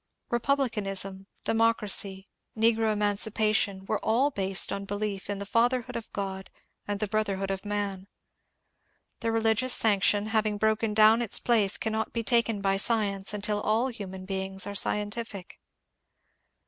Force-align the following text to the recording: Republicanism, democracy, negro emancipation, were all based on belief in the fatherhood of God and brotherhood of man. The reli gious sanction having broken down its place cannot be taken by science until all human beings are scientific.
Republicanism, 0.31 1.27
democracy, 1.43 2.27
negro 2.57 2.91
emancipation, 2.91 3.85
were 3.85 4.03
all 4.03 4.31
based 4.31 4.71
on 4.71 4.83
belief 4.83 5.29
in 5.29 5.37
the 5.37 5.45
fatherhood 5.45 5.95
of 5.95 6.11
God 6.11 6.49
and 6.87 6.99
brotherhood 7.11 7.51
of 7.51 7.63
man. 7.63 8.07
The 9.19 9.27
reli 9.27 9.53
gious 9.53 9.69
sanction 9.73 10.29
having 10.29 10.57
broken 10.57 10.95
down 10.95 11.21
its 11.21 11.37
place 11.39 11.77
cannot 11.77 12.13
be 12.13 12.23
taken 12.23 12.61
by 12.61 12.77
science 12.77 13.31
until 13.31 13.61
all 13.61 13.89
human 13.89 14.25
beings 14.25 14.65
are 14.65 14.73
scientific. 14.73 15.59